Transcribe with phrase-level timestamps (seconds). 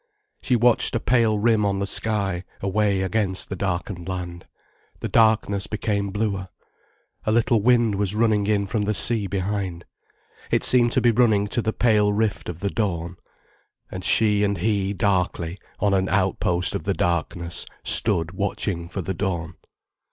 [0.41, 4.47] She watched a pale rim on the sky, away against the darkened land.
[4.99, 6.47] The darkness became bluer.
[7.27, 9.85] A little wind was running in from the sea behind.
[10.49, 13.17] It seemed to be running to the pale rift of the dawn.
[13.91, 19.13] And she and he darkly, on an outpost of the darkness, stood watching for the
[19.13, 19.53] dawn.